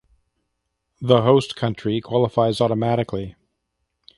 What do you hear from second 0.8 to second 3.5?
The host country qualifies automatically.